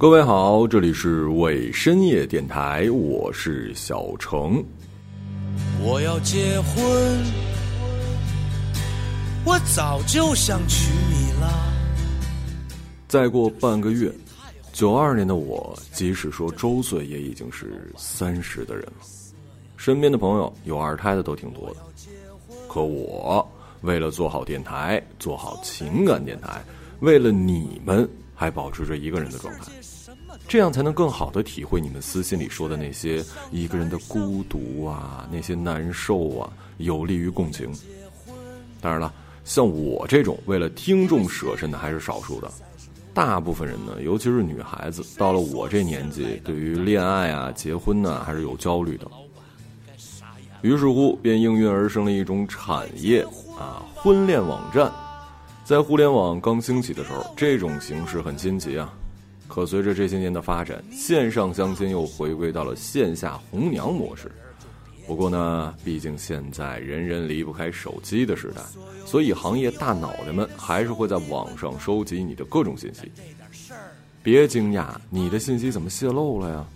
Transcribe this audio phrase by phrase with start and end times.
[0.00, 4.64] 各位好，这里是伪深夜电台，我是小程。
[5.82, 7.18] 我要结婚，
[9.44, 11.52] 我早就想娶你了。
[13.08, 14.08] 再过半个月，
[14.72, 19.04] 九二年的我，即使说周岁，也已经是三十的人了。
[19.76, 21.76] 身边的朋友有二胎的都挺多的，
[22.68, 23.44] 可我
[23.80, 26.62] 为了做好电台，做好情感电台，
[27.00, 28.08] 为了你们。
[28.40, 29.62] 还保持着一个人的状态，
[30.48, 37.70] 这样才能更好的体会你们私信里说的那些一个人的孤独啊，那些难受啊，有利于共情。
[38.80, 39.12] 当然了，
[39.44, 42.50] 像我这种为了听众舍身的还是少数的，
[43.12, 49.06] 大部分人呢，尤其是女孩子，到了我这年纪，对于恋爱啊、结婚呢，还是有焦虑的。
[50.62, 53.22] 于是乎，便应运而生了一种产业
[53.58, 54.90] 啊，婚恋网站。
[55.62, 58.90] 在互联网刚兴起的时候，这种形式很新奇啊。
[59.48, 64.30] 可随着这些年的发展，线上相亲又回归到了线下红娘模式。
[65.06, 68.60] 不过呢，毕竟现在人人离不开手机的时代，
[69.06, 73.10] 所以行业大脑袋们还是会在网上收集你的各种信息。
[74.22, 76.66] 别惊讶，你的信息怎么泄露了呀？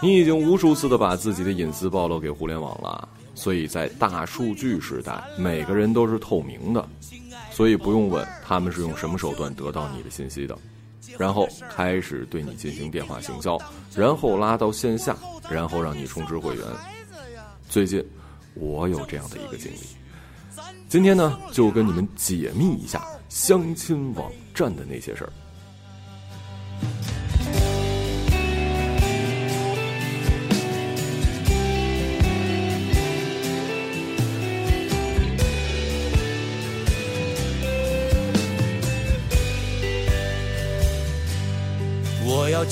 [0.00, 3.06] 你已经无数次的把自己的隐私暴露给互联网了。
[3.34, 6.88] 所以在大数据时代，每个人都是透明的。
[7.50, 10.56] 所以不用问他们是用什么手段得到你的信息的，
[11.18, 13.58] 然后开始对你进行电话行销，
[13.94, 15.16] 然后拉到线下，
[15.50, 16.64] 然后让你充值会员。
[17.68, 18.04] 最近
[18.54, 19.78] 我有这样的一个经历，
[20.88, 25.32] 今天呢就跟你们解密一下相亲网站的那些事儿。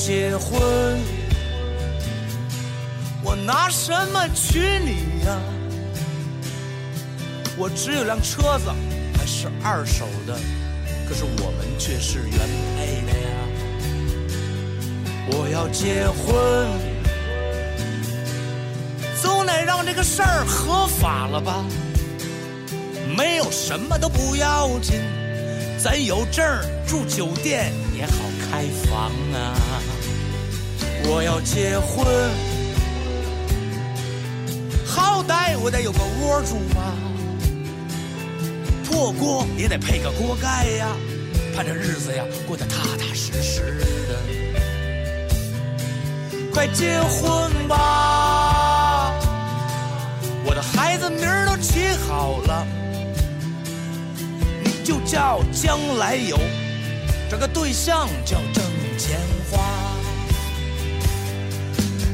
[0.04, 0.60] 结婚，
[3.22, 5.38] 我拿什么娶你呀？
[7.56, 8.72] 我只有辆车子，
[9.16, 10.36] 还是二手的，
[11.08, 12.36] 可是我们却是原
[12.76, 13.30] 配的呀。
[15.28, 16.68] 我要结婚，
[19.22, 21.64] 总得让这个事儿合法了吧？
[23.16, 25.00] 没有什么都不要紧，
[25.78, 28.12] 咱有证儿住酒店也好
[28.50, 29.71] 开房啊。
[31.32, 32.06] 要结婚，
[34.84, 36.92] 好歹我得有个窝住吧，
[38.84, 40.94] 破锅也得配个锅盖呀，
[41.56, 44.14] 盼着日子呀过得踏踏实实的。
[46.52, 49.14] 快结婚吧，
[50.44, 52.66] 我的孩子名儿都起好了，
[54.84, 56.38] 就叫将来有，
[57.30, 58.62] 这个对象叫挣
[58.98, 59.18] 钱
[59.50, 59.81] 花。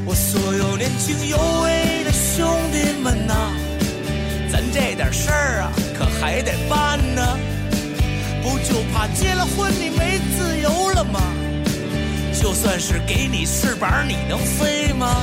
[0.09, 3.53] 我所有年轻有为的兄弟们呐，
[4.51, 7.39] 咱这点事儿啊，可还得办呢。
[8.43, 11.21] 不就怕结了婚你没自由了吗？
[12.33, 15.23] 就算是给你翅膀，你能飞吗？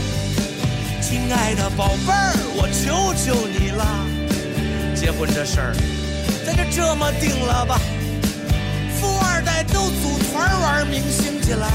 [1.01, 4.05] 亲爱的宝贝儿，我求求你了，
[4.95, 5.75] 结婚这事儿，
[6.45, 7.81] 咱就这么定了吧。
[9.01, 11.67] 富二代都组团玩明星去了，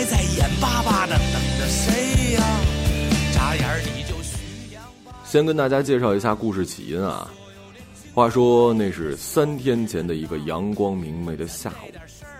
[0.00, 1.68] 还在眼巴巴的等着。
[1.68, 2.42] 谁呀？
[3.34, 4.14] 眨眼你就
[5.26, 7.30] 先跟大家介绍一下故事起因啊。
[8.14, 11.92] 话说那是三天前的一个阳光明媚的下午，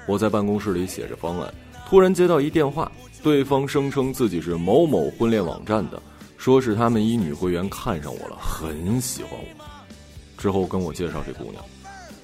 [0.07, 1.53] 我在办公室里写着方案，
[1.87, 2.91] 突然接到一电话，
[3.23, 6.03] 对方声称自己是某某婚恋网站的，
[6.39, 9.65] 说是他们一女会员看上我了，很喜欢我，
[10.39, 11.63] 之后跟我介绍这姑娘。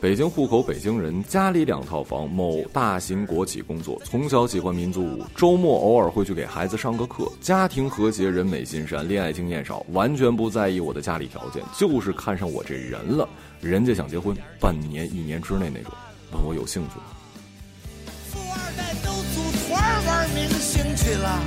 [0.06, 13.28] 北京户口，北京人，家里两套房，某大型国企工作，从小喜欢民族舞，周末偶尔会去给孩子上个课，家庭和谐，人美心善，恋爱经验少，完全不在意我的家里条件，就是看上我这人了。
[13.60, 15.92] 人家想结婚，半年、一年之内那种，
[16.34, 17.04] 问我有兴趣吗？
[18.30, 21.42] 富二代都组团玩明星去了，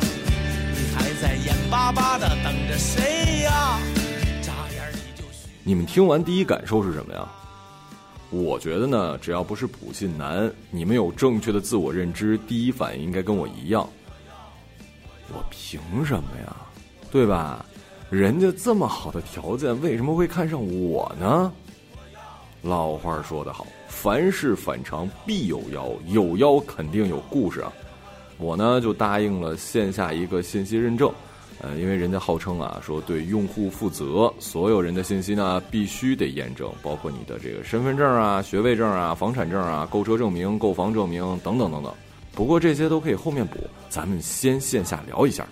[0.74, 3.80] 你还在眼巴巴的等着谁呀？
[4.42, 5.24] 眨眼你就
[5.63, 7.25] 你们听完第一感受是什么呀？
[8.30, 13.88] 我觉得呢，只要不是普信男，你们有正确的自我认知，第一反应应该跟我一样。
[15.34, 16.56] 我凭什么呀？
[17.12, 17.66] 对吧？
[18.10, 21.52] 人家这么好的条件，为什么会看上我呢？
[22.62, 27.72] 老话说得好，凡事反常必有妖，有妖肯定有故事啊。
[28.38, 31.12] 我呢就答应了线下一个信息认证。
[31.62, 41.94] 呃，因为人家号称啊，说对用户负责，所有人的信息呢必须得验证，包括你的这个身份证啊、学位证啊、房产证啊、购车证明、购房证明等等等等。
[42.34, 43.58] 不过这些都可以后面补，
[43.90, 45.46] 咱们先线下聊一下。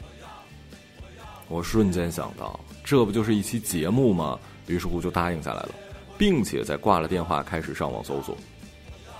[1.50, 4.40] 我瞬间想到，这不就是一期节目吗？
[4.68, 5.70] 于是乎就答应下来了，
[6.18, 8.38] 并且在挂了电话开始上网搜索，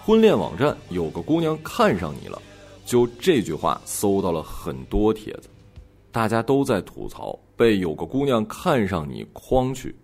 [0.06, 2.42] 婚恋网站有个姑娘看上你了，
[2.86, 5.50] 就这句话搜到了很多帖子，
[6.18, 9.96] 大家都在吐槽被有个姑娘看上你诓去，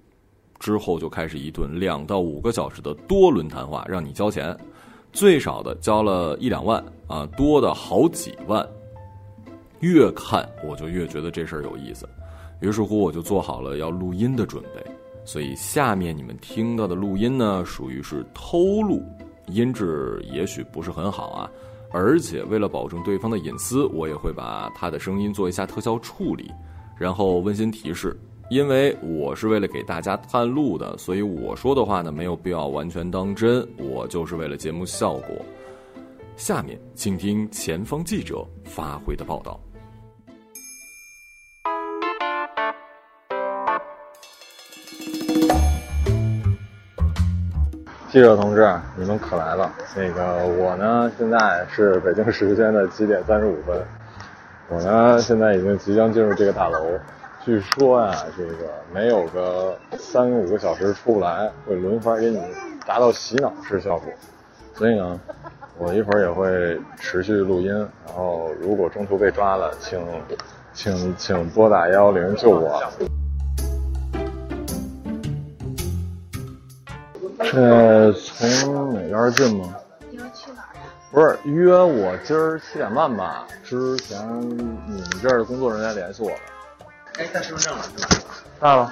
[0.59, 4.55] 之后就开始一顿两到五个小时的多轮谈话，让你交钱，
[5.11, 8.63] 最少的交了一两万啊，多的好几万。
[9.79, 12.07] 越看我就越觉得这事儿有意思，
[12.59, 14.85] 于是乎我就做好了要录音的准备。
[15.25, 19.01] 所以下面你们听到的录音呢，属于是偷录，
[19.47, 21.49] 音质也许不是很好啊。
[21.93, 26.51] 而且为了保证对方的隐私，我也会把他的声音做一下特效处理。
[26.97, 28.19] 然后温馨提示，
[28.49, 35.35] 因为我是为了给大家探路的，所以我说的话呢没有必要完全当真，我就是为了节目效果。
[36.35, 39.59] 下面请听前方记者发回的报道。
[48.13, 49.73] 记者同志，你们可来了。
[49.95, 53.75] 那个我呢，现在是北京时间的七点三十五分。
[54.69, 56.77] 我呢，现在已经即将进入这个大楼。
[57.43, 62.39] 据说呀，这个没有个三五个小时出不来，会轮番给你
[62.85, 64.13] 达到洗脑式效果。
[64.75, 65.19] 所以呢，
[65.79, 67.75] 我一会儿也会持续录音。
[68.05, 69.99] 然后如果中途被抓了，请
[70.71, 72.79] 请请拨打幺幺零救我。
[77.53, 79.75] 现在从哪边进吗？
[80.09, 80.73] 你要去哪儿？
[81.11, 83.45] 不是约我今儿七点半吧？
[83.63, 86.35] 之前你们这儿的工作人员联系我了。
[87.19, 88.25] 哎，带身份证了是吧？
[88.59, 88.91] 带了。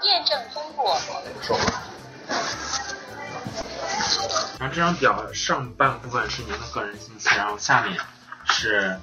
[0.00, 0.96] 验证通过。
[1.42, 1.82] 说吧。
[4.58, 7.94] 然后这张表上半部分是您的个人信息，然后下面
[8.46, 8.98] 是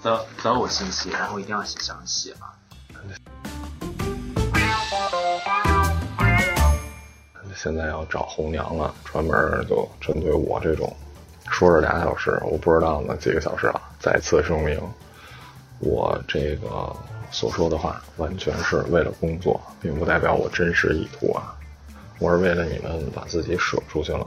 [0.00, 2.54] 择择偶信息，然后一定要写详细啊。
[7.54, 9.34] 现在要找红娘了，专门
[9.68, 10.94] 就针对我这种
[11.50, 13.80] 说是俩小时，我不知道呢几个小时了。
[13.98, 14.80] 再次声明，
[15.80, 16.94] 我这个
[17.30, 21.54] 所说的话完全是为了工作，并不代表我真实意图啊。
[22.18, 24.26] 我是为了你们把自己舍出去了，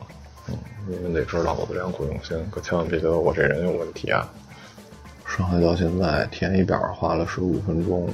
[0.50, 0.58] 嗯，
[0.88, 4.28] 你们得知道我的良苦用心，可千万别觉得我这人有问题啊。
[5.26, 8.10] 上海到现在填一表花了十五分钟，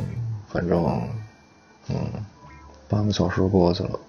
[0.50, 1.02] 反正，
[1.90, 1.96] 嗯，
[2.88, 4.00] 半个小时过去了。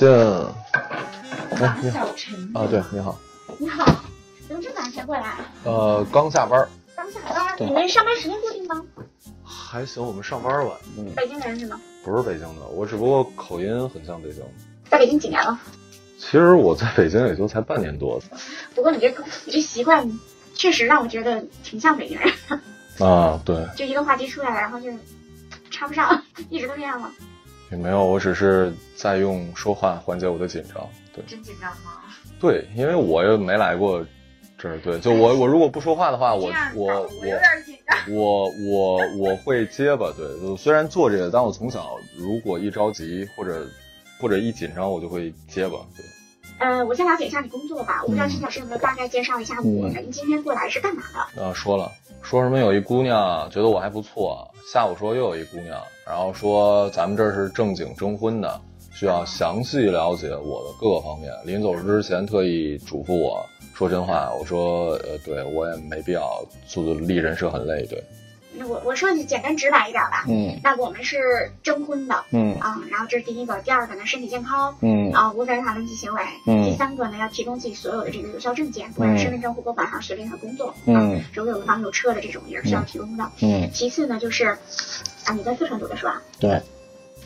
[0.00, 0.08] 进，
[1.60, 3.18] 哎，你好小陈啊，对，你好，
[3.58, 3.84] 你好，
[4.48, 5.36] 怎么这么晚才过来？
[5.64, 6.66] 呃，刚下班，
[6.96, 8.82] 刚下班，对你们上班时间固定吗？
[9.44, 11.78] 还行，我们上班晚，嗯，北京人是吗？
[12.02, 14.42] 不是北京的，我只不过口音很像北京。
[14.90, 15.60] 在北京几年了？
[16.16, 18.18] 其实我在北京也就才半年多
[18.74, 19.10] 不过你这
[19.44, 20.10] 你这习惯，
[20.54, 22.32] 确实让我觉得挺像北京人。
[23.06, 24.90] 啊，对，就一个话题出来了，然后就
[25.70, 27.12] 插不上， 一直都这样吗？
[27.70, 30.88] 也没有，我只是在用说话缓解我的紧张。
[31.14, 31.92] 对，真紧张吗？
[32.40, 34.04] 对，因为我又没来过
[34.56, 37.98] 这儿，对，就我我如果不说话的话，我我我有点紧张。
[38.14, 43.66] 我我我会结巴，对，就虽然做这个，但我从小如果一着急或者
[44.20, 46.04] 或者一紧张，我就会结巴，对。
[46.58, 49.88] 呃，我先了解一下你工作吧，我不知道陈老师有没有大概介绍一下我？
[49.88, 51.02] 嗯您今天过来是干嘛
[51.34, 51.42] 的？
[51.42, 51.90] 啊，说了，
[52.22, 58.60] 说什么有一姑娘觉得我还不错，下午说又有一姑娘，然后说咱们这是正经征婚的，
[58.92, 61.32] 需要详细了解我的各个方面。
[61.44, 68.02] 临走之前特意嘱咐我说真话，我说呃，对我也没必要做立人设很累，对，
[68.66, 70.24] 我我说句简单直白一点吧。
[70.28, 76.22] 嗯那我们是征婚的嗯啊、然后这是第一个，第二个呢身体健康，嗯啊，无违法乱纪行为。
[76.46, 80.74] 嗯第三个呢，要提供自己所有的这个有效证件，不管是身份证、户口本还是学历和工作。
[80.86, 83.30] 嗯啊，如果有房有车的这种也是需要提供的。
[83.40, 84.46] 嗯，其次呢，就是
[85.24, 86.20] 啊，你在四川读的是吧？
[86.38, 86.60] 对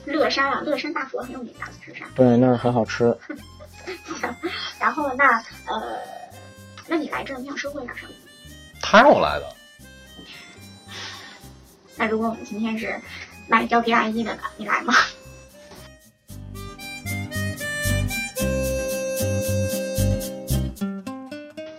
[0.07, 2.04] 乐山啊，乐山大佛很有名的，是不是？
[2.14, 3.16] 对，那儿很好吃。
[4.78, 5.99] 然后那呃，
[6.87, 8.12] 那你来这儿你想收获点什么？
[8.83, 9.47] 他让我来的，
[11.96, 13.00] 那如果我们今天是
[13.48, 14.92] 买胶皮阿姨的呢，你来吗？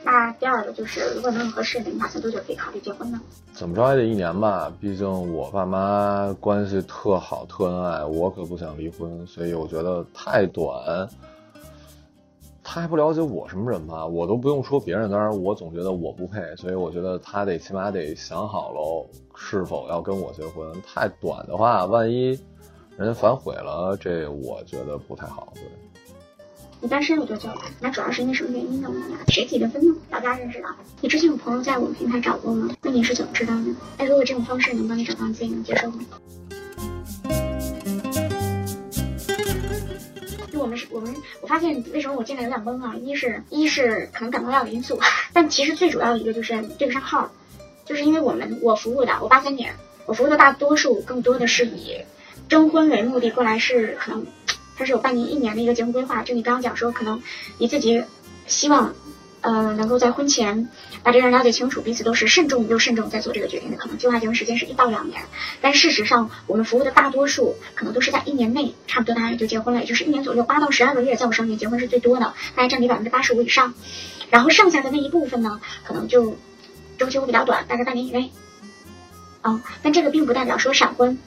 [0.03, 3.19] 那第二个就是，如果能合适的，你打算多久可以考虑结婚呢？
[3.53, 11.10] 怎么着也得一年吧，毕竟我爸妈关系特好，特恩爱，我可不想离婚，所以我觉得太短。
[12.63, 19.05] 他还不了解我什么人吧，我都不用说别人，当然我总觉得我不配，所以我觉得他得起码得想好喽，
[19.36, 20.72] 是否要跟我结婚。
[20.86, 22.39] 太短的话，万一
[22.98, 25.51] 人家反悔了，这我觉得不太好。
[25.56, 25.63] 对，
[26.80, 27.62] 你单身有多久了？
[27.80, 28.88] 那主要是因为什么原因呢？
[28.88, 29.96] 我们俩谁提的分呢？
[30.10, 30.68] 大家认识的。
[31.01, 32.74] 你之前有朋友在我们平台找过吗？
[32.82, 33.75] 那你是怎么知道的？
[33.98, 36.00] 哎，如果这种方式能帮你找到，你自己能接受吗？
[40.51, 42.96] 就我们是，我们我发现为什么我进来有点懵啊？
[42.96, 44.98] 一是，一是可能感冒药的因素，
[45.34, 47.30] 但其实最主要一个就是对不上号，
[47.86, 49.75] 就是因为我们我服务的，我八三年，
[50.06, 51.98] 我服务的大多数更多的是以
[52.50, 54.25] 征婚为目的过来，是可能
[54.77, 56.24] 它是有半年一年的一个结婚规划。
[56.24, 57.22] 就你刚刚讲说，可能
[57.58, 58.04] 你自己
[58.48, 58.94] 希望。
[59.42, 60.70] 呃，能够在婚前
[61.04, 65.22] 把这个人了解清楚，彼此都是慎重又慎重在做这个决定的，可能计划结婚时间是一到两年，
[65.62, 73.75] 但事实上我们服务的大多数可能都是在一年内，差不多大家也就结婚了，也就是一年左右，八到十二个月，在我上面结婚是最多的，大概占比百分之八十五以上，
[74.32, 76.36] 然后剩下的那一部分呢，可能就
[76.98, 78.32] 周期会比较短，大概半年以内，
[79.42, 81.18] 啊，但这个并不代表说闪婚，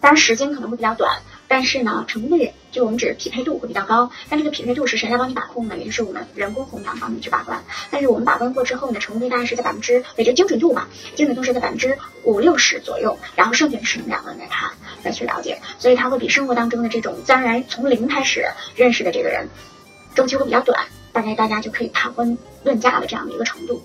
[0.00, 1.20] 当然时间可能会比较短。
[1.46, 5.76] 但是呢，成功率就我们指匹配度会比较高，但这个匹配度是谁来帮你把控呢？
[5.76, 7.62] 也就是我们人工红娘帮你去把关。
[7.90, 13.18] 但是我们把关过之后呢，成功率大概是在百分之，也就精准度吧，精准度是在百分之五六十左右。
[13.36, 14.70] 然后剩下的是你们两个人来谈，
[15.04, 19.48] 来去了解，所以它会比生活当中的这种自然而然从零开始认识的这个人，
[20.14, 23.82] 周期会比较短，大概大家就可以谈婚论嫁的这样的一个程度。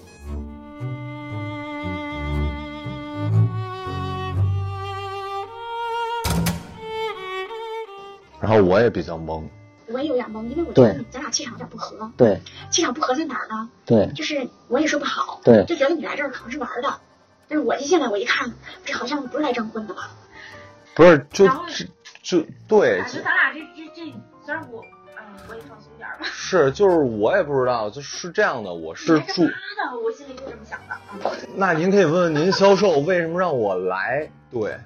[8.41, 9.43] 然后我也比较懵，
[9.87, 12.09] 我也有点懵，因为我觉得咱俩气场有点不合。
[12.15, 12.39] 对，
[12.71, 13.69] 气场不合在哪儿呢？
[13.85, 15.41] 对，就是我也说不好。
[15.43, 16.93] 对，就觉得你来这儿可能是玩的，
[17.47, 18.51] 但是我一进来我一看，
[18.85, 20.09] 这好像不是来征婚的吧？
[20.95, 21.47] 不是，就
[22.21, 23.03] 就对。
[23.07, 24.13] 就咱俩这这这，
[24.45, 24.83] 虽然我，
[25.17, 26.19] 嗯，我也放松点吧。
[26.23, 28.73] 是，就是我也不知道，就是这样的。
[28.73, 29.43] 我是住。
[29.43, 29.51] 的，
[30.03, 31.31] 我心里就这么想的。
[31.55, 34.29] 那您可以问问您销售为什么让我来？
[34.51, 34.77] 对。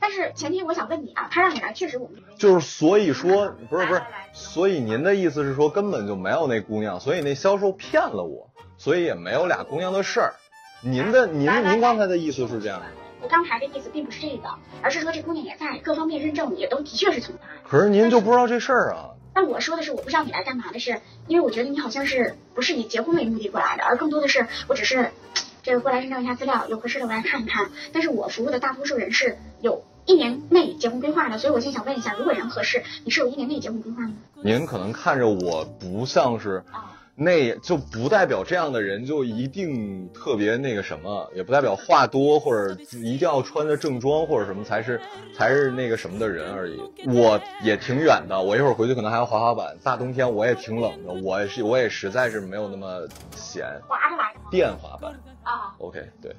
[0.00, 4.02] 但是前提我想问你啊，他让你来，确实我们就是所以说不是不是，
[4.32, 10.34] 所以您的意思是说根本就没有那姑娘，所以那销售骗了我，所以也没有俩姑娘的事儿。
[10.82, 12.86] 您的您您刚才的意思是这样的？
[13.22, 14.48] 我刚才的意思并不是这个，
[14.80, 17.44] 而是说这姑娘也在，各方面认证也都的确是存在。
[17.68, 19.10] 可是您就不知道这事儿啊？
[19.34, 25.10] 但我说的是我不知道你来干嘛的是，因为我觉得你好像是不是以结婚为目的过来的，而更多的是我只是
[25.62, 27.70] 这个过来认证一下资料，有合适的我来看一看。
[27.92, 29.84] 但是我服务的大多数人是有。
[30.06, 34.14] 一年内结婚规划的，所以我现在想问一下，如果人合适，你是有一年内结婚规划吗？
[34.42, 36.64] 您可能看着我不像是，
[37.14, 45.00] 那就不代表这样的人就一定特别那个什么，也不代表话多或者一定要穿着正装或者什么才是
[45.34, 46.80] 才是那个什么的人而已。
[47.06, 53.66] 我也挺远的，我一会儿回去可能还要滑滑板，大冬天我也挺冷的，我也是我也实在是没有那么闲。
[53.86, 54.46] 滑着来的吗？
[54.50, 55.74] 电滑板啊。
[55.78, 56.34] OK，对。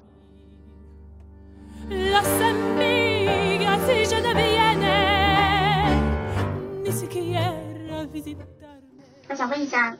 [9.30, 9.98] 我想问一下，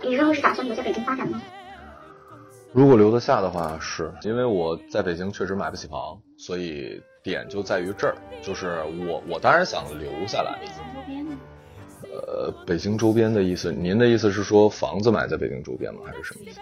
[0.00, 1.42] 你日后是打算留在北京发展吗？
[2.72, 10.58] 如果留得下的话，是因为我在北京确实买不起房，所以点就在于这儿，就是我我当然想留下来。
[10.60, 11.26] 北京周边？
[12.12, 16.00] 呃，北京周边的意思，您的意思是说房子买在北京周边吗？
[16.06, 16.60] 还是什么意思？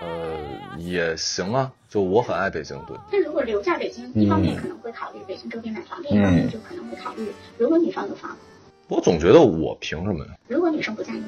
[0.00, 0.36] 呃，
[0.78, 2.96] 也行啊，就我很爱北京，对。
[3.12, 8.36] 那如果留在北京，一方面可能会考虑北京周边买房，另一方面就可能会考虑，如果女方有房。
[8.88, 10.32] 我总觉得我凭什么呀？
[10.48, 11.22] 如果女生不在意，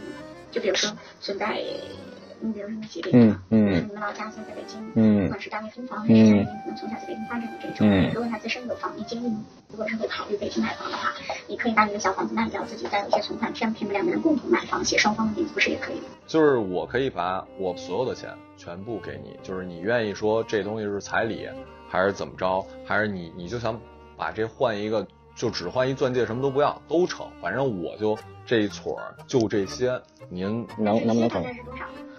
[0.50, 1.62] 就比如说存在。
[2.43, 9.33] 你比如说你姐姐，嗯嗯，你们老家现在在北京，嗯，不管是单位分房还是你可能从小在北京发展的这种，如果他自身有房，你建议
[9.71, 11.13] 如果是会考虑北京买房的话，
[11.47, 16.03] 你可以把你的小房子卖掉，自己再有一些存款，这样你们两个人共同买房，写双方的名字，不是也可以吗？
[16.27, 21.49] 就是我可以把我所有的钱全部给你，就是你愿意说这东西是彩礼，
[21.89, 23.79] 还是怎么着，还是你你就想
[24.17, 25.07] 把这换一个。
[25.35, 27.27] 就只换一钻戒，什么都不要，都成。
[27.41, 29.99] 反正我就这一撮儿，就这些。
[30.29, 31.43] 您能能不能成？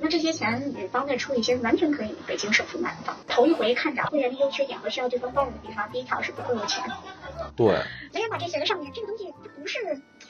[0.04, 3.16] 那这些钱女方再出一些，完全可以北京首付买房。
[3.26, 6.84] 头一回看着会员的优缺点和需要对方包容的地方，第一条是不够有钱。
[7.56, 7.68] 对。
[8.14, 9.80] 没人把这写在上面，这个东西它不是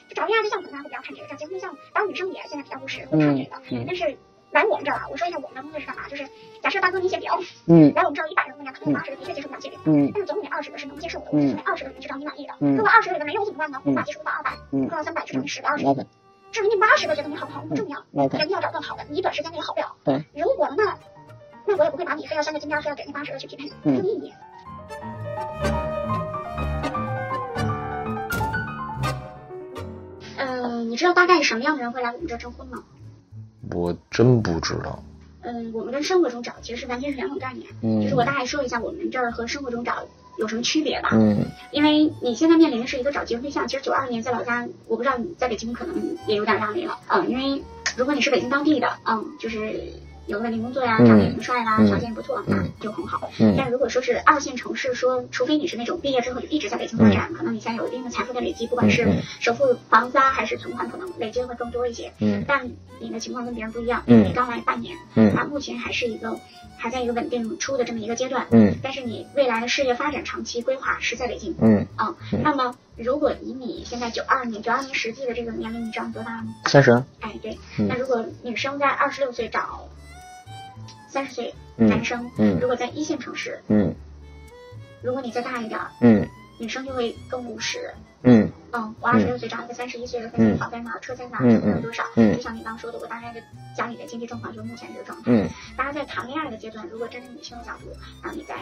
[0.08, 3.84] 就找恋爱对象，可能大家会比较看这个；找结婚对象，然后女生也现在比较务实会看这个。
[3.84, 4.16] 但是。
[4.52, 6.28] 来我们这儿啊，我说一下我们的工作是干嘛，就是
[6.62, 13.82] 假设大哥你写表，嗯，来我们这儿一百个姑娘，可能有八十个的确接受不了这个，嗯，但是总有那二十个是能接受的，我就那二十个里面只找你满意的，如果二十个里面没有怎么办呢？
[13.84, 15.84] 我把基数到二百，扣到三百，就等于十个二十。
[16.54, 19.96] 至于那八十个觉得你好不好不重要，人家要找更好的，你短时间内也好不了。
[20.04, 20.96] 对，如果那
[21.66, 24.32] 那我也不会把你非要三个金边，非要给那八十个去匹配，没有意义。
[30.36, 32.84] 嗯，你知道大概什么样的人会来我们这儿征婚吗？
[33.72, 35.02] 我真不知道。
[35.42, 37.68] 嗯，我们跟生活中找其实是完全是两种概念。
[37.82, 40.06] 嗯，就是我大概说一下我们这儿和生活中找
[40.36, 41.10] 有什么区别吧？
[41.12, 47.62] 嗯因为你现在面临的是一个找结婚对象，其实九二年在老家，我不知道你在北京可能也有点压力了，嗯，因为
[47.96, 49.82] 如果你是北京当地的，嗯，就是
[50.26, 53.30] 有个稳定工作呀，嗯长得也挺帅啦，嗯条件也不错，那就很好。
[53.38, 53.54] 嗯。
[53.56, 59.06] 但如果说是二线城市，说除非你是那种毕业之后就一直在北京发展，可能你现在有一定的财富的累积，不管是
[59.40, 62.12] 首付房子啊，还是存款，可能累积的会更多一些。
[62.20, 62.44] 嗯。
[62.46, 64.24] 但你的情况跟别人不一样，嗯。
[64.24, 65.34] 你刚来半年，嗯。
[65.34, 66.38] 啊，目前还是一个
[66.76, 68.74] 还在一个稳定出的这么一个阶段，嗯。
[68.82, 71.54] 但是你未来的事业发展长期规划是在北京。
[71.60, 71.86] 嗯，
[72.42, 76.54] 那么如果以你现在九二年，九二年实际的这个年龄，你知道你多大吗？
[76.66, 77.88] 三十，哎，对，嗯。
[77.88, 79.88] 那如果女生在二十六岁找
[81.14, 82.58] 三十岁嗯男生，嗯。
[82.60, 83.94] 如果在一线城市，嗯。
[85.00, 86.28] 如果你再大一点儿，嗯。
[86.58, 87.92] 女生就会更务实。
[88.22, 88.50] 嗯。
[88.72, 92.02] 嗯，我二十六岁找一个三十一岁的，分房在哪儿，车在哪儿，嗯车有多少？
[92.16, 92.34] 嗯。
[92.34, 93.40] 就像你刚刚说的，我大概的
[93.76, 95.30] 家里的经济状况就是目前这个状态。
[95.30, 95.48] 嗯。
[95.76, 97.90] 大家在谈恋爱的阶段，如果站在女性的角度，
[98.22, 98.56] 然后你在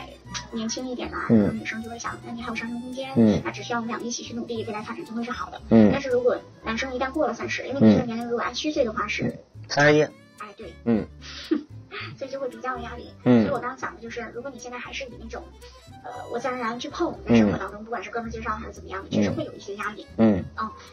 [0.50, 1.38] 年轻一点啊，嗯。
[1.38, 3.40] 然后女生就会想，那你还有上升空间，嗯。
[3.42, 5.58] 那只需要我们俩一起去努力，未来发展就会是好的。
[5.70, 5.88] 嗯。
[5.90, 11.06] 但是如果男生一旦过了三十，因为女生的年龄如果按虚岁的话是，三十一，哎对，嗯
[12.22, 13.10] 所以就会比较有压力。
[13.24, 15.42] 嗯所以我刚刚讲的就是，如果你现在还是以那种，
[16.04, 20.06] 呃，我自然而然去碰，在生活当中，不管是哥们儿介绍还是怎么样的，确实会有一些压力。
[20.18, 20.44] 嗯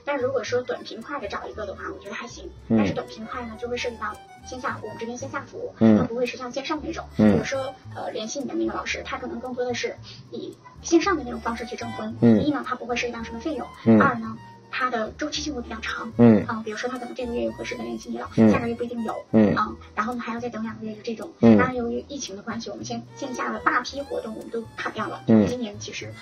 [0.03, 2.49] 但是如果说短平快的找一个的话，我觉得还行。
[2.69, 7.05] 嗯但是短平快呢，就会涉及到线下，我们这边线下服务，嗯它不会是像线上那种。
[7.19, 9.95] 嗯比如说，呃，联系你的那个老师，他可能更多的是
[10.31, 12.15] 以线上的那种方式去征婚。
[12.21, 14.35] 嗯一呢，他不会涉及到什么费用；嗯二呢，
[14.71, 16.11] 它的周期性会比较长。
[16.17, 19.15] 嗯啊、比如说他可能这个月有合适的联系你了，嗯下个月不一定有。
[19.31, 21.31] 嗯啊、然后呢还要再等两个月，就这种。
[21.41, 25.21] 嗯当然，由于疫情的关系，我们线线下的大批活动我们都砍掉了。
[25.27, 26.13] 嗯今年其实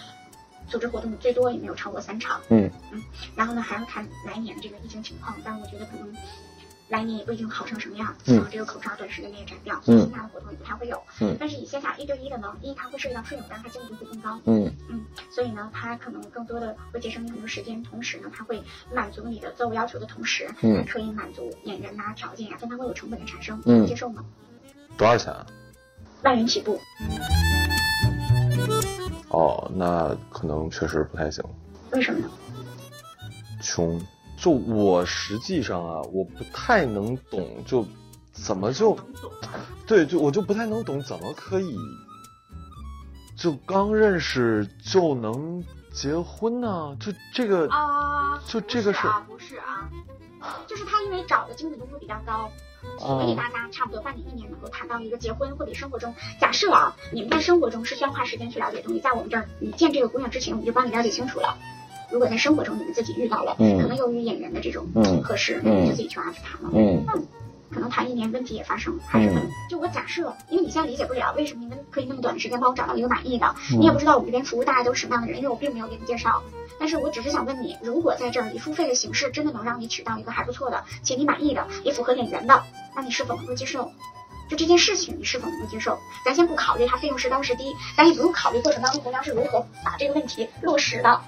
[0.67, 2.41] 组织活动最多也没有超过三场。
[2.49, 3.03] 嗯嗯
[3.35, 6.13] 然后呢，还要看来年这个疫情情况，但我觉得可能
[6.89, 8.15] 来年也不一定好成什么样。
[8.25, 11.01] 嗯啊，这个口罩短时间内也摘掉，所以嗯线下的活动也不太会有。
[11.21, 14.39] 嗯但是以线下一对一的呢，一它会涉及到费用，但它精度会更高。
[14.45, 18.61] 嗯嗯，所以呢，它可能更多的会节省你很多时间，同时呢，它会
[18.93, 24.23] 满足你的择偶要求的同时，嗯还可以满足演员呐、条件呀、但它会有成本的产生，嗯能接受吗？
[24.97, 25.45] 多少钱啊？
[26.23, 26.79] 万元起步，
[29.29, 31.43] 哦，那可能确实不太行，
[31.91, 32.29] 为什么呢？
[33.61, 34.01] 穷。
[34.37, 37.85] 就我实际上啊，我不太能懂，就
[38.31, 38.95] 怎么就
[39.87, 41.75] 对，就我就不太能懂，怎么可以
[43.35, 46.95] 就刚认识就能结婚呢？
[46.99, 49.89] 就这个啊，就这个是不是啊，不是啊，
[50.67, 52.51] 就是他因为找的精子度会比较高，
[52.99, 61.57] 所以大家差不多半年一年能够谈到一个结婚，或者生活中假设啊，你们在生活中是需要花时间去了解东西，在我们这儿你见这个姑娘之前，我们就帮你了解清楚了。
[62.11, 66.69] 如果在生活中你们自己遇到了，嗯可能由于演员的这种不合适，那你就自己去往下去谈了。
[66.73, 67.05] 嗯
[67.69, 69.41] 可能谈一年问题也发生，还是会。
[69.69, 76.41] 就我假设，因为你现在理解不了为什么你们可以那么短的时间帮我找到一个满意的，你也不知道我们这边服务大概都是什么样的人，因为我并没有给你介绍。
[76.79, 82.63] 但是我只是想问你，如果在这儿以付费的形式真的能让你娶到一个还不错的，且你满意的，也符合演员的，
[82.95, 83.91] 那你是否能够接受？
[84.49, 85.99] 就这件事情，你是否能够接受？
[86.23, 91.19] 咱先不考虑它费用是高是低，咱也不用考虑过程当中红娘是如何把这个问题落实的。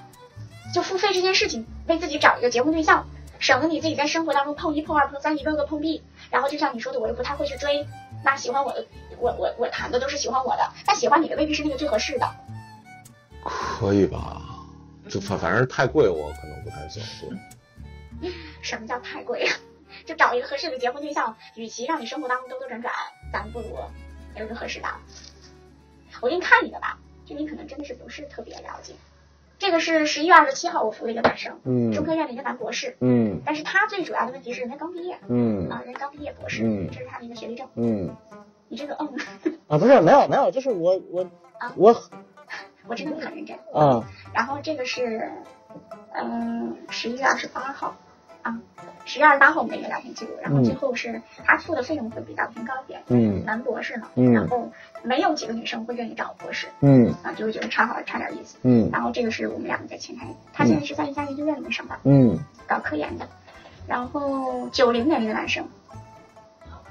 [0.72, 3.06] 就付费这件事情，为自己找一个结婚对象，
[3.38, 6.02] 省得你自己在生活当中碰一碰二碰三，一个个碰壁。
[6.30, 7.86] 然后就像你说的，我又不太会去追，
[8.24, 8.86] 那喜欢我的，
[9.18, 12.30] 我我我谈的都是喜欢我的，但喜欢你的未必是那个最合适的。
[13.42, 14.40] 可以吧？
[15.08, 17.28] 就反反正太贵，我可能不太想做，
[18.62, 19.48] 什么叫太贵？
[20.06, 22.94] 就找一个合适的结婚对象，与其让你生活当中兜兜转转，
[23.32, 23.76] 咱们不如
[24.36, 24.88] 有一个合适的。
[26.20, 28.94] 我给你看一个吧，就你可能真的是不是特别了解。
[29.60, 37.68] 这个是十一月二十七号我服的一个男生，嗯中科院的一个男博士，嗯但是他最主要的问题是人家刚毕业嗯啊，人家刚毕业博士，嗯这是他的一个学历证。
[37.76, 38.16] 嗯
[38.68, 41.22] 你这个嗯，啊，不是没有没有，就是我我
[41.58, 41.94] 啊我
[42.86, 43.56] 我真的很认真。
[43.74, 45.30] 啊然后这个是，
[46.14, 47.94] 嗯，十一月二十八号，
[48.42, 48.58] 啊，
[49.04, 53.44] 十月二十八号我们的一个聊天记录，然后最后是他付的费用会比较偏高一点，嗯。
[53.44, 54.32] 男博士嘛，嗯。
[54.32, 54.70] 然后
[55.02, 57.14] 没有几个女生会愿意找博士，嗯。
[57.22, 58.58] 啊，就会觉得差好差点意思。
[58.62, 58.88] 嗯。
[58.92, 62.38] 然后这个是我们两个在前台，他现在是在一家研究院里面上班，嗯。
[62.66, 63.28] 搞科研的，
[63.86, 65.66] 然后九零年的一个男生。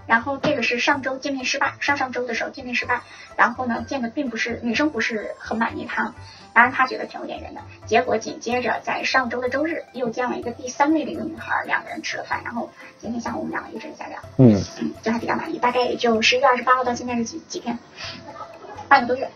[0.10, 3.02] 然后这个是上周见面失败，上上周的时候见面失败，
[3.38, 6.16] 然后呢见的并不是女生不是很满意他，
[6.52, 14.60] 当然他觉得挺有眼缘的，结果紧接着在上周的周日又见了一个第三位的一个女孩，两个人吃了饭，然后今天下午我们两个一直在聊，嗯。
[14.82, 17.78] 嗯，就还比较满意，大概也就十一月二十八号到现在是几几天，
[18.88, 19.30] 半个多月，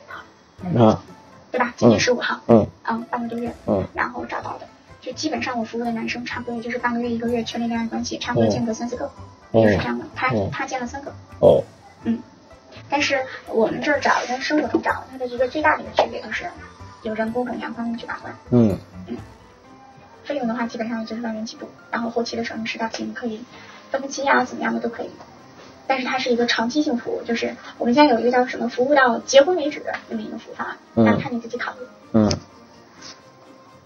[0.76, 1.04] 啊
[1.52, 1.72] 对吧？
[1.78, 2.68] 今天十五号，嗯。
[2.86, 4.68] 嗯，半个多月，嗯，然后找到的，
[5.04, 9.12] 就基本上我服务的男生差不多也就是半个月一个月确立恋爱关系，差不多间隔三四个，
[9.52, 10.06] 就是这样的。
[10.16, 11.62] 他嗯他见了三个，哦
[12.06, 12.20] 嗯
[12.90, 16.46] 但是我们这儿找跟生活中找它的一个最大的一个区别就是，
[17.02, 18.34] 有人工和两方面去把关。
[18.50, 19.18] 嗯嗯
[20.24, 23.44] 费用的话，基本上就是万元起步，然后后期的时候你实到期你可以
[23.92, 25.10] 分期啊，怎么样的都可以。
[25.86, 31.80] 但是它是一个长期性服务，就是我们现在有一个叫什么服务到结婚为止的这么一个服务方案，嗯那看你自己考虑。
[32.14, 32.32] 嗯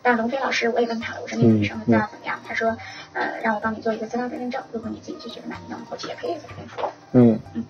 [0.08, 2.40] 但龙飞老师我也问他了，我说那个女生的资料怎么样？
[2.48, 2.78] 他说，
[3.12, 6.90] 呃，让我帮你做一个资料的认证，如果你自己就觉得满意，那么后期也可以在这边说。
[7.12, 7.66] 嗯，嗯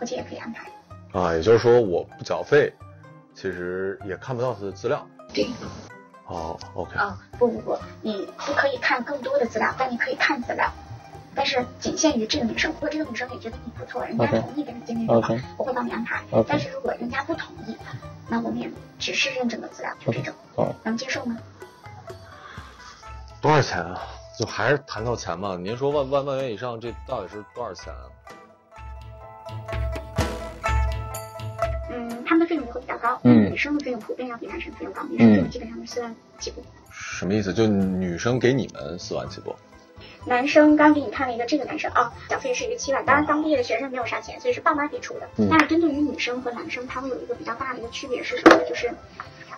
[0.00, 0.68] 后期也可以安排。
[1.16, 2.72] 啊，也就是说我不缴费，
[3.32, 5.06] 其实也看不到他的资料。
[5.32, 5.46] 对，
[6.26, 10.68] 哦，OK，啊、不不不，你不可以看更多的资料，但你可以看资料，
[11.32, 12.72] 但是仅限于这个女生。
[12.72, 16.24] 如果这个女生也觉得你不错，人家同意跟你见面的话我会帮你安排。
[16.48, 17.76] 但是如果人家不同意，
[18.28, 20.34] 那我们也只是认证的资料，就这种。
[20.82, 21.38] 能接受吗？
[23.42, 24.00] 多少钱啊？
[24.38, 25.58] 就还是谈到钱嘛？
[25.60, 28.06] 您说万万万元以上，这到底是多少钱啊？
[31.90, 36.62] 嗯，他们的费用也会比较高，嗯女生的费用普遍要比男生费用高，女生基本上是四万起步。
[36.92, 37.52] 什么意思？
[37.52, 39.56] 就女生给你们四万起步？
[40.24, 45.28] 男生刚给你看了一个这个男生啊，缴费是一个七万，当然刚毕业的学生没有啥钱，所以是爸妈给出的。
[45.38, 48.62] 嗯但是针对于女生和男生，他会有一个比较大的一个区别是什么呢？
[48.68, 48.88] 就是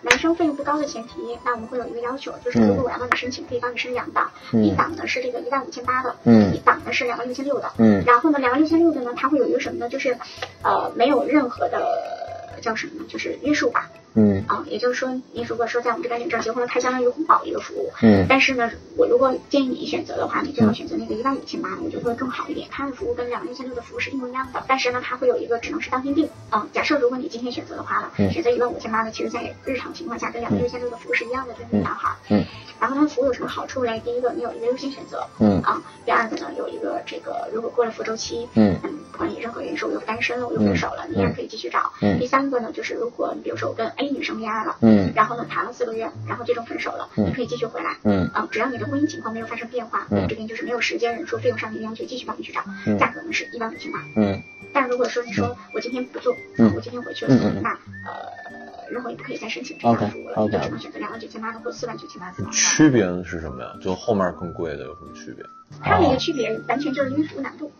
[0.05, 7.73] 男生费用不高的前提，那我们会有一个要求，就是如果我要帮你申请，可以帮你申两档，嗯一档呢是这个一万五千八的，嗯一档呢是两万六千六的。
[7.79, 9.88] 嗯然后呢，两万六千六的呢，它会有一个什么呢？
[9.88, 10.17] 就是
[10.62, 13.07] 呃没有任何的叫什么呢？
[13.09, 13.90] 就是约束吧。
[14.14, 17.90] 嗯啊，也就是说，你如果说在我们这边领证结婚了，它相当于红包一个服务。
[18.03, 22.68] 嗯但是呢，我如果建议你选择的话，你最好选择那个一万五千八的，我觉得会更好一点。
[22.70, 26.68] 它的服务跟两万六千六的服务是一模一样的，但是呢，它会有一个只能是当天定嗯。
[26.72, 32.14] 假设如果你今天选择的话了，嗯选择一万五千八的，其实在日常情况下跟两万六千六的服务是一样的，对于男孩。
[32.29, 32.44] 嗯。
[32.81, 34.00] 然后它的服务有什么好处嘞？
[34.05, 41.92] 第一个，你有一个优先选择嗯啊；第二个呢，有一个这个如果过了服周期，嗯嗯，不管你任何原因说我又单身了，我又分手了，你依然可以继续找。
[42.03, 47.97] 嗯第三个呢，就是如果比如说我跟 A 女生恋爱了，嗯然后呢谈了四个月，然后最终分手了，嗯你可以继续回来。
[48.05, 52.61] 嗯啊，只要你的婚姻情况没有发生变化，嗯我们这边就是没有时间、人数、费用上面的要求，继续帮你去找。
[52.87, 53.99] 嗯价格呢是一万五千八。
[54.17, 62.45] 嗯但如果说你说我今天不做，嗯我今天回去了，嗯那呃，日后也不可以再申请这样的 OK，服务了你就只能选择两万九千八的或四万九千八的。
[62.51, 63.71] 区别是什么呀？
[63.81, 65.45] 就后面更贵的有什么区别？
[65.81, 67.71] 它的一个区别完全就是因为服务难度。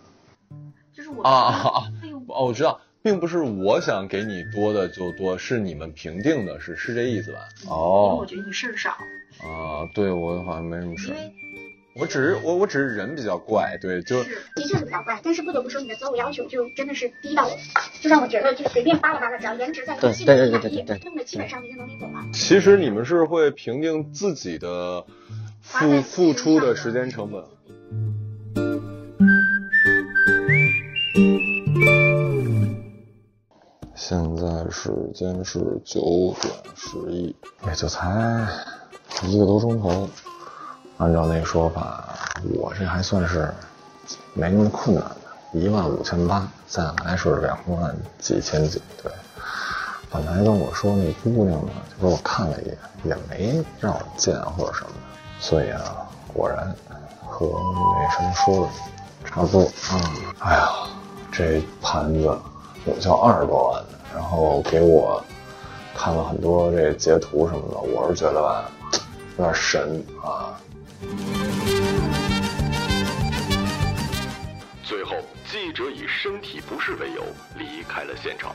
[0.93, 1.79] 就是我啊啊啊！
[2.01, 7.41] 费用哦，我知道，并不是我想给你多的就多，是你们评定的，是是这意思吧？
[7.63, 8.93] 因为哦我觉得你事儿少，
[9.47, 11.17] 啊，对我好像没什么事儿，
[11.97, 17.47] 我只是我我只是人比较怪，对，就是的确是比较怪，但是不得不说你的择偶要求就真的是低到，
[18.01, 22.25] 就让我觉得就随便扒拉扒拉，只要颜值在，对心里对对满意对对对，弄得基本上你就能理走了。
[22.33, 25.05] 其实你们是会评定自己的
[25.61, 27.45] 付付出的时间成本。
[34.07, 37.35] 现在时间是九点十一，
[37.67, 38.47] 也就才
[39.23, 40.07] 一个多钟头。
[40.99, 42.15] 按照那说法，
[42.53, 43.51] 我这还算是
[44.35, 49.11] 没那么困难的，一万五千八，再来是两万几千几，对。
[50.11, 56.77] 本来跟我说那姑娘呢，就给我看了一眼，也没让我见或者什么的，所以啊，果然
[57.27, 58.73] 和那什么说的
[59.25, 60.13] 差不多啊。
[60.41, 60.69] 哎呀，
[61.33, 62.39] 这盘子
[62.85, 63.83] 有叫二十多万，
[64.15, 65.23] 然后给我
[65.93, 68.71] 看了很多这截图什么的，我是觉得吧，
[69.37, 70.55] 有点神啊。
[74.85, 75.17] 最后，
[75.51, 77.23] 记者以身体不适为由
[77.59, 78.55] 离开了现场。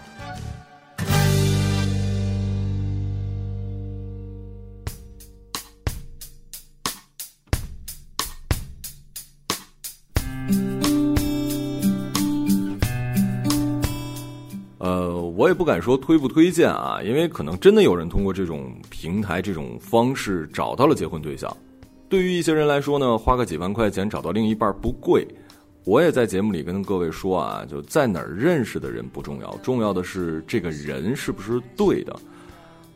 [15.40, 21.50] 我也不敢说推不推荐啊，因为可能真的有人通过这种平台、这种方式找到了结婚对象。
[22.10, 25.26] 对于一些人来说呢，花个几万块钱找到另一半不贵。
[25.86, 32.14] 我也在节目里跟各位说啊，就在哪儿认识的人不重要，重要的是这个人是不是对的。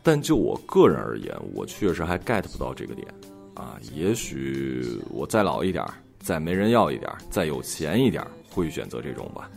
[0.02, 3.08] 但就我个人而言，我确实还 get 不到这个点
[3.54, 3.78] 啊。
[3.94, 9.48] 也许我再老一点儿，再没人要一点儿，再有钱一点儿，会选择这种吧。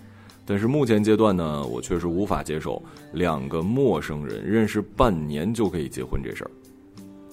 [0.49, 2.81] 但是目前阶段呢，我确实无法接受
[3.11, 6.51] 两个陌生人认识半年就可以结婚这事儿。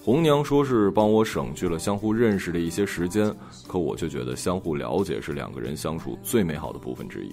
[0.03, 3.33] 红娘说是帮我省去了相互认识的一些时间，
[3.68, 7.31] 可我却觉得相互了解是两个人相处最美好的部分之一。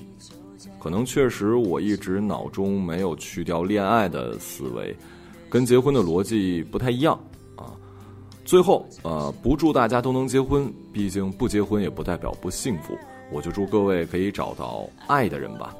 [0.80, 4.96] 可能确实我一直脑中没有去掉恋爱的思维，
[5.50, 7.20] 跟结婚的逻辑不太一样
[7.56, 7.74] 啊。
[8.46, 12.96] 最后，呃，不祝大家都能结婚，毕竟不结婚也不代表不幸福。
[13.32, 15.74] 我就祝各位可以找到爱的人吧。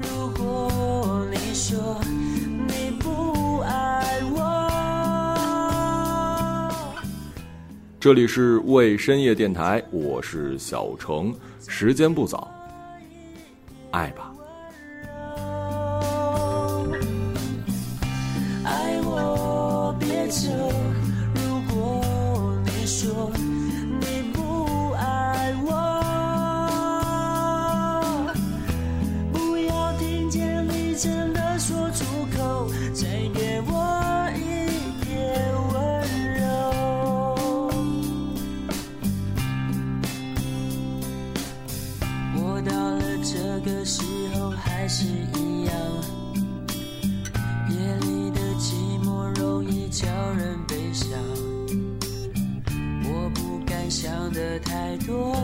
[0.00, 4.70] 如果你说你不爱我
[7.98, 11.34] 这里是为深夜电台我是小程
[11.66, 12.48] 时间不早
[13.90, 14.35] 爱吧。
[54.26, 55.36] 想的太多，